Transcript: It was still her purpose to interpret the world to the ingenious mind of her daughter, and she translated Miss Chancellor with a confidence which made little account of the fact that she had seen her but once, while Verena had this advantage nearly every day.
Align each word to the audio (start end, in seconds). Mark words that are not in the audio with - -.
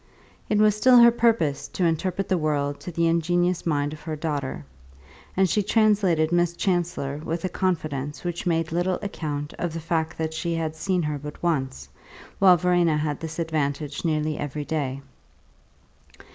It 0.49 0.57
was 0.57 0.75
still 0.75 0.97
her 0.97 1.11
purpose 1.11 1.67
to 1.67 1.85
interpret 1.85 2.27
the 2.27 2.37
world 2.39 2.79
to 2.79 2.91
the 2.91 3.05
ingenious 3.05 3.67
mind 3.67 3.93
of 3.93 4.01
her 4.01 4.15
daughter, 4.15 4.65
and 5.37 5.47
she 5.47 5.61
translated 5.61 6.31
Miss 6.31 6.53
Chancellor 6.53 7.19
with 7.23 7.45
a 7.45 7.49
confidence 7.49 8.23
which 8.23 8.47
made 8.47 8.71
little 8.71 8.97
account 9.03 9.53
of 9.59 9.73
the 9.73 9.79
fact 9.79 10.17
that 10.17 10.33
she 10.33 10.55
had 10.55 10.75
seen 10.75 11.03
her 11.03 11.19
but 11.19 11.43
once, 11.43 11.87
while 12.39 12.57
Verena 12.57 12.97
had 12.97 13.19
this 13.19 13.37
advantage 13.37 14.03
nearly 14.03 14.39
every 14.39 14.65
day. 14.65 15.03